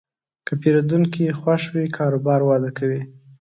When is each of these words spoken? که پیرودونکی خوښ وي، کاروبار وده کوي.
که 0.45 0.53
پیرودونکی 0.61 1.35
خوښ 1.39 1.63
وي، 1.73 1.85
کاروبار 1.97 2.39
وده 2.43 2.69
کوي. 2.77 3.01